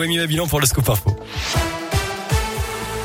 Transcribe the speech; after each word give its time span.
Noémie 0.00 0.18
Mabilan 0.18 0.46
pour 0.46 0.60
le 0.60 0.66
Scoop 0.66 0.88
Info. 0.90 1.10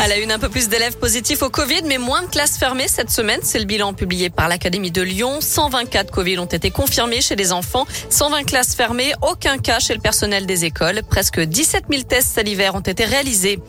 À 0.04 0.10
la 0.10 0.18
une, 0.18 0.34
un 0.34 0.40
peu 0.40 0.50
plus 0.50 0.68
d'élèves 0.68 0.98
positifs 0.98 1.44
au 1.44 1.50
Covid, 1.50 1.84
mais 1.86 1.98
moins 1.98 2.24
de 2.24 2.28
classes 2.28 2.58
fermées 2.58 2.90
cette 2.90 3.10
semaine. 3.10 3.40
C'est 3.42 3.58
le 3.58 3.64
bilan 3.64 3.94
publié 3.94 4.30
par 4.30 4.50
l'Académie 4.50 4.92
de 4.92 5.02
Lyon. 5.02 5.40
120 5.40 5.86
cas 5.86 6.04
de 6.04 6.12
Covid 6.12 6.40
ont 6.40 6.46
été 6.46 6.72
confirmés 6.72 7.22
chez 7.22 7.38
les 7.38 7.54
enfants. 7.54 7.88
120 8.10 8.44
classes 8.44 8.76
fermées, 8.76 9.14
aucun 9.22 9.58
cas 9.58 9.80
chez 9.80 9.94
le 9.94 10.02
personnel 10.02 10.46
des 10.46 10.66
écoles. 10.66 11.04
Presque 11.10 11.40
17 11.40 11.86
000 11.90 12.04
tests 12.04 12.36
salivaires 12.36 12.76
ont 12.76 12.82
été 12.82 13.06
réalisés. 13.06 13.62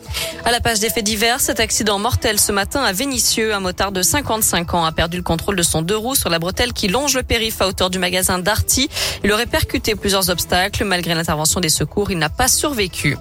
À 0.43 0.51
la 0.51 0.59
page 0.59 0.81
des 0.81 0.89
faits 0.89 1.05
divers, 1.05 1.39
cet 1.39 1.61
accident 1.61 1.99
mortel 1.99 2.37
ce 2.37 2.51
matin 2.51 2.83
à 2.83 2.91
Vénissieux. 2.91 3.53
Un 3.53 3.61
motard 3.61 3.93
de 3.93 4.01
55 4.01 4.73
ans 4.73 4.83
a 4.83 4.91
perdu 4.91 5.15
le 5.15 5.23
contrôle 5.23 5.55
de 5.55 5.63
son 5.63 5.83
deux 5.83 5.95
roues 5.95 6.15
sur 6.15 6.29
la 6.29 6.39
bretelle 6.39 6.73
qui 6.73 6.89
longe 6.89 7.15
le 7.15 7.23
périph' 7.23 7.61
à 7.61 7.67
hauteur 7.69 7.89
du 7.89 7.97
magasin 7.97 8.39
Darty. 8.39 8.89
Il 9.23 9.31
aurait 9.31 9.45
percuté 9.45 9.95
plusieurs 9.95 10.29
obstacles. 10.29 10.83
Malgré 10.83 11.15
l'intervention 11.15 11.61
des 11.61 11.69
secours, 11.69 12.11
il 12.11 12.17
n'a 12.17 12.27
pas 12.27 12.49
survécu. 12.49 13.15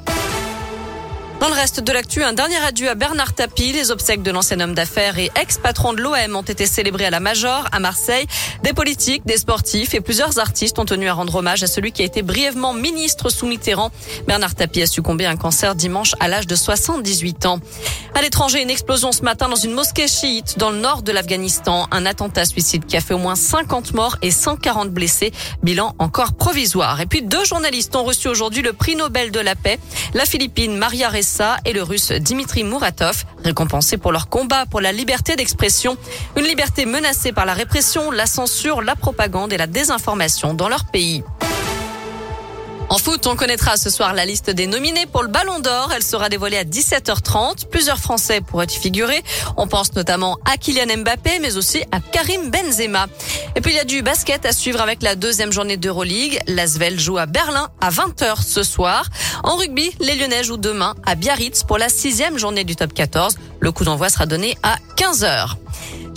Dans 1.41 1.48
le 1.48 1.55
reste 1.55 1.80
de 1.80 1.93
l'actu, 1.93 2.22
un 2.22 2.32
dernier 2.32 2.57
adieu 2.64 2.89
à 2.89 2.95
Bernard 2.95 3.35
Tapie. 3.35 3.72
Les 3.72 3.90
obsèques 3.90 4.22
de 4.22 4.31
l'ancien 4.31 4.61
homme 4.61 4.75
d'affaires 4.75 5.18
et 5.18 5.31
ex-patron 5.39 5.93
de 5.93 6.00
l'OM 6.00 6.36
ont 6.36 6.43
été 6.43 6.64
célébrés 6.64 7.04
à 7.04 7.11
la 7.11 7.21
Major, 7.21 7.67
à 7.71 7.81
Marseille. 7.81 8.27
Des 8.63 8.72
politiques, 8.72 9.27
des 9.27 9.36
sportifs 9.36 9.93
et 9.94 10.00
plusieurs 10.00 10.39
artistes 10.39 10.79
ont 10.79 10.85
tenu 10.85 11.08
à 11.08 11.13
rendre 11.13 11.35
hommage 11.35 11.63
à 11.63 11.67
celui 11.67 11.93
qui 11.93 12.03
a 12.03 12.05
été 12.05 12.22
brièvement 12.22 12.72
ministre 12.72 13.29
sous 13.29 13.46
Mitterrand. 13.46 13.91
Bernard 14.27 14.55
Tapie 14.55 14.82
a 14.82 14.86
succombé 14.86 15.27
à 15.27 15.31
un 15.31 15.36
cancer 15.36 15.75
dimanche 15.75 16.14
à 16.21 16.29
l'âge 16.29 16.46
de 16.46 16.55
78 16.55 17.46
ans. 17.46 17.61
À 18.14 18.22
l'étranger, 18.22 18.63
une 18.63 18.71
explosion 18.71 19.11
ce 19.11 19.22
matin 19.22 19.49
dans 19.49 19.57
une 19.57 19.72
mosquée 19.72 20.07
chiite 20.07 20.57
dans 20.57 20.71
le 20.71 20.79
nord 20.79 21.03
de 21.03 21.11
l'Afghanistan. 21.13 21.89
Un 21.91 22.07
attentat 22.07 22.44
suicide 22.44 22.86
qui 22.86 22.96
a 22.96 23.00
fait 23.00 23.13
au 23.13 23.19
moins 23.19 23.35
50 23.35 23.93
morts 23.93 24.16
et 24.22 24.30
140 24.30 24.91
blessés. 24.91 25.32
Bilan 25.63 25.94
encore 25.99 26.35
provisoire. 26.35 27.00
Et 27.00 27.07
puis 27.07 27.22
deux 27.22 27.44
journalistes 27.44 27.96
ont 27.96 28.05
reçu 28.05 28.29
aujourd'hui 28.29 28.63
le 28.63 28.72
prix 28.72 28.94
Nobel 28.94 29.32
de 29.32 29.41
la 29.41 29.57
paix. 29.57 29.79
La 30.14 30.25
Philippine 30.25 30.77
Maria 30.77 31.08
Et 31.64 31.73
le 31.73 31.83
russe 31.83 32.12
Dimitri 32.12 32.64
Muratov, 32.64 33.25
récompensés 33.42 33.97
pour 33.97 34.12
leur 34.12 34.28
combat 34.28 34.67
pour 34.67 34.80
la 34.80 34.92
liberté 34.92 35.36
d'expression. 35.36 35.97
Une 36.36 36.44
liberté 36.44 36.84
menacée 36.86 37.33
par 37.33 37.47
la 37.47 37.55
répression, 37.55 38.11
la 38.11 38.27
censure, 38.27 38.83
la 38.83 38.94
propagande 38.94 39.53
et 39.53 39.56
la 39.56 39.66
désinformation 39.66 40.53
dans 40.53 40.69
leur 40.69 40.84
pays. 40.84 41.22
En 42.95 42.98
foot, 42.98 43.27
on 43.27 43.34
connaîtra 43.34 43.77
ce 43.77 43.91
soir 43.91 44.14
la 44.14 44.25
liste 44.25 44.50
des 44.50 44.69
nominés 44.69 45.06
pour 45.06 45.25
le 45.25 45.28
Ballon 45.28 45.59
d'Or. 45.59 45.91
Elle 45.97 46.05
sera 46.05 46.28
dévoilée 46.28 46.59
à 46.59 46.62
17h30. 46.62 47.67
Plusieurs 47.69 47.98
Français 47.98 48.41
pourraient 48.41 48.67
y 48.67 48.78
figurer. 48.78 49.20
On 49.56 49.67
pense 49.67 49.95
notamment 49.95 50.39
à 50.45 50.56
Kylian 50.56 50.98
Mbappé, 50.98 51.41
mais 51.41 51.56
aussi 51.56 51.83
à 51.91 51.98
Karim 51.98 52.53
Benzema. 52.53 53.09
Et 53.56 53.61
puis 53.61 53.72
il 53.72 53.77
y 53.77 53.81
a 53.81 53.84
du 53.84 54.03
basket 54.03 54.47
à 54.47 54.53
suivre 54.53 54.81
avec 54.81 55.03
la 55.03 55.17
deuxième 55.17 55.50
journée 55.50 55.77
d'Euroleague. 55.77 56.39
L'Asvel 56.47 57.00
joue 57.00 57.19
à 57.19 57.27
Berlin 57.27 57.69
à 57.81 57.91
20h 57.91 58.41
ce 58.47 58.62
soir. 58.62 59.06
En 59.42 59.56
rugby, 59.56 59.91
les 59.98 60.15
Lyonnais 60.15 60.45
jouent 60.45 60.56
demain 60.56 60.95
à 61.05 61.17
Biarritz 61.17 61.65
pour 61.65 61.78
la 61.78 61.89
sixième 61.89 62.39
journée 62.39 62.62
du 62.62 62.77
top 62.77 62.95
14. 62.95 63.34
Le 63.59 63.72
coup 63.72 63.83
d'envoi 63.83 64.09
sera 64.09 64.27
donné 64.27 64.56
à 64.62 64.77
15h. 64.97 65.63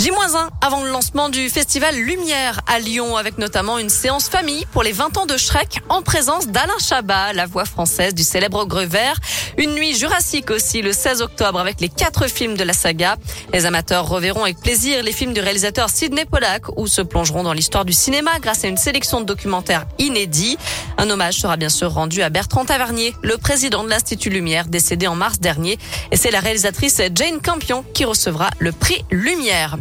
J-1 0.07 0.47
avant 0.61 0.85
le 0.85 0.89
lancement 0.89 1.27
du 1.27 1.49
festival 1.49 1.93
Lumière 1.93 2.61
à 2.65 2.79
Lyon 2.79 3.17
avec 3.17 3.37
notamment 3.37 3.77
une 3.77 3.89
séance 3.89 4.29
famille 4.29 4.65
pour 4.71 4.81
les 4.81 4.93
20 4.93 5.17
ans 5.17 5.25
de 5.25 5.35
Shrek 5.35 5.81
en 5.89 6.01
présence 6.01 6.47
d'Alain 6.47 6.77
Chabat, 6.79 7.33
la 7.33 7.45
voix 7.45 7.65
française 7.65 8.13
du 8.13 8.23
célèbre 8.23 8.65
Vert. 8.85 9.17
Une 9.57 9.73
nuit 9.73 9.97
jurassique 9.97 10.49
aussi 10.49 10.81
le 10.81 10.93
16 10.93 11.21
octobre 11.21 11.59
avec 11.59 11.81
les 11.81 11.89
quatre 11.89 12.27
films 12.27 12.55
de 12.55 12.63
la 12.63 12.71
saga. 12.71 13.17
Les 13.51 13.65
amateurs 13.65 14.07
reverront 14.07 14.43
avec 14.43 14.61
plaisir 14.61 15.03
les 15.03 15.11
films 15.11 15.33
du 15.33 15.41
réalisateur 15.41 15.89
Sidney 15.89 16.23
Pollack 16.23 16.77
ou 16.77 16.87
se 16.87 17.01
plongeront 17.01 17.43
dans 17.43 17.53
l'histoire 17.53 17.83
du 17.83 17.91
cinéma 17.91 18.39
grâce 18.39 18.63
à 18.63 18.69
une 18.69 18.77
sélection 18.77 19.19
de 19.19 19.25
documentaires 19.25 19.87
inédits. 19.99 20.57
Un 20.97 21.09
hommage 21.09 21.35
sera 21.35 21.57
bien 21.57 21.69
sûr 21.69 21.91
rendu 21.91 22.21
à 22.21 22.29
Bertrand 22.29 22.63
Tavernier, 22.63 23.13
le 23.23 23.37
président 23.37 23.83
de 23.83 23.89
l'Institut 23.89 24.29
Lumière 24.29 24.67
décédé 24.67 25.07
en 25.07 25.15
mars 25.15 25.39
dernier. 25.39 25.77
Et 26.11 26.15
c'est 26.15 26.31
la 26.31 26.39
réalisatrice 26.39 27.01
Jane 27.13 27.41
Campion 27.41 27.83
qui 27.93 28.05
recevra 28.05 28.51
le 28.59 28.71
prix 28.71 29.03
Lumière. 29.11 29.75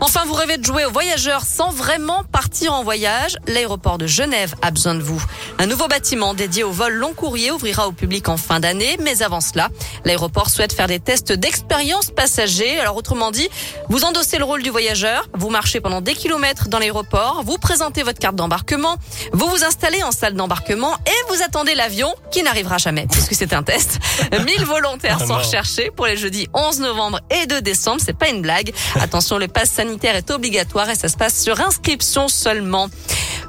Enfin, 0.00 0.20
vous 0.26 0.34
rêvez 0.34 0.58
de 0.58 0.64
jouer 0.64 0.84
aux 0.84 0.92
voyageurs 0.92 1.42
sans 1.44 1.70
vraiment 1.70 2.22
partir 2.30 2.72
en 2.72 2.84
voyage 2.84 3.36
L'aéroport 3.48 3.98
de 3.98 4.06
Genève 4.06 4.54
a 4.62 4.70
besoin 4.70 4.94
de 4.94 5.02
vous. 5.02 5.20
Un 5.58 5.66
nouveau 5.66 5.88
bâtiment 5.88 6.34
dédié 6.34 6.62
au 6.62 6.70
vol 6.70 6.94
long 6.94 7.14
courrier 7.14 7.50
ouvrira 7.50 7.88
au 7.88 7.92
public 7.92 8.28
en 8.28 8.36
fin 8.36 8.60
d'année, 8.60 8.96
mais 9.02 9.22
avant 9.22 9.40
cela, 9.40 9.70
l'aéroport 10.04 10.50
souhaite 10.50 10.72
faire 10.72 10.86
des 10.86 11.00
tests 11.00 11.32
d'expérience 11.32 12.10
passager. 12.10 12.78
Alors 12.78 12.96
autrement 12.96 13.32
dit, 13.32 13.48
vous 13.88 14.04
endossez 14.04 14.38
le 14.38 14.44
rôle 14.44 14.62
du 14.62 14.70
voyageur, 14.70 15.28
vous 15.34 15.50
marchez 15.50 15.80
pendant 15.80 16.00
des 16.00 16.14
kilomètres 16.14 16.68
dans 16.68 16.78
l'aéroport, 16.78 17.42
vous 17.44 17.58
présentez 17.58 18.04
votre 18.04 18.20
carte 18.20 18.36
d'embarquement, 18.36 18.96
vous 19.32 19.48
vous 19.48 19.64
installez 19.64 20.04
en 20.04 20.12
salle 20.12 20.34
d'embarquement 20.34 20.94
et 21.06 21.32
vous 21.34 21.42
attendez 21.42 21.74
l'avion 21.74 22.14
qui 22.30 22.44
n'arrivera 22.44 22.78
jamais 22.78 23.08
puisque 23.10 23.34
c'est 23.34 23.52
un 23.52 23.64
test. 23.64 23.98
1000 24.32 24.64
volontaires 24.64 25.20
sont 25.26 25.38
recherchés 25.38 25.90
pour 25.90 26.06
les 26.06 26.16
jeudis 26.16 26.48
11 26.54 26.80
novembre 26.80 27.20
et 27.30 27.46
2 27.46 27.62
décembre. 27.62 28.00
C'est 28.04 28.16
pas 28.16 28.28
une 28.28 28.42
blague. 28.42 28.72
Attention, 29.00 29.38
le 29.38 29.48
pass 29.48 29.70
sanitaire 29.88 30.16
est 30.16 30.30
obligatoire 30.30 30.90
et 30.90 30.94
ça 30.94 31.08
se 31.08 31.16
passe 31.16 31.42
sur 31.42 31.60
inscription 31.60 32.28
seulement. 32.28 32.88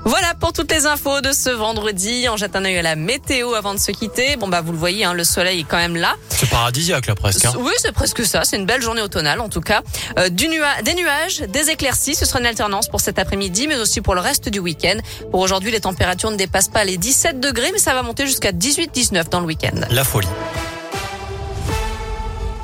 Voilà 0.06 0.34
pour 0.40 0.54
toutes 0.54 0.72
les 0.72 0.86
infos 0.86 1.20
de 1.20 1.34
ce 1.34 1.50
vendredi. 1.50 2.28
On 2.32 2.38
jette 2.38 2.56
un 2.56 2.64
œil 2.64 2.78
à 2.78 2.82
la 2.82 2.96
météo 2.96 3.54
avant 3.56 3.74
de 3.74 3.80
se 3.80 3.92
quitter. 3.92 4.38
Bon 4.38 4.48
bah 4.48 4.62
vous 4.62 4.72
le 4.72 4.78
voyez, 4.78 5.04
hein, 5.04 5.14
le 5.14 5.26
soleil 5.26 5.60
est 5.60 5.64
quand 5.66 5.78
même 5.78 5.98
là. 5.98 6.16
C'est 6.30 6.50
paradisiaque 6.50 7.08
là 7.08 7.16
presque. 7.16 7.44
Hein. 7.44 7.52
Oui, 7.60 7.74
c'est 7.80 7.92
presque 7.92 8.26
ça. 8.26 8.46
C'est 8.46 8.56
une 8.56 8.66
belle 8.66 8.82
journée 8.82 9.02
automnale 9.02 9.42
en 9.42 9.50
tout 9.50 9.60
cas. 9.60 9.82
Euh, 10.18 10.30
du 10.30 10.48
nua 10.48 10.82
des 10.82 10.94
nuages, 10.94 11.40
des 11.42 11.70
éclaircies. 11.70 12.16
Ce 12.16 12.26
sera 12.26 12.40
une 12.40 12.46
alternance 12.46 12.88
pour 12.88 13.02
cet 13.02 13.20
après-midi, 13.20 13.68
mais 13.68 13.76
aussi 13.76 14.00
pour 14.00 14.16
le 14.16 14.22
reste 14.22 14.48
du 14.48 14.60
week-end. 14.60 14.98
Pour 15.32 15.42
aujourd'hui, 15.42 15.72
les 15.72 15.82
températures 15.82 16.32
ne 16.32 16.38
dépassent 16.38 16.70
pas 16.70 16.86
les 16.86 16.96
17 16.96 17.42
degrés, 17.42 17.72
mais 17.74 17.80
ça 17.80 17.94
va 17.94 18.02
monter 18.02 18.26
jusqu'à 18.26 18.54
18-19 18.54 19.28
dans 19.28 19.42
le 19.42 19.48
week-end. 19.48 19.82
La 19.90 20.06
folie. 20.06 20.28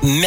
Merci. 0.03 0.24